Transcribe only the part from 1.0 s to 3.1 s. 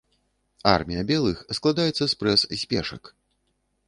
белых складаецца спрэс з пешак.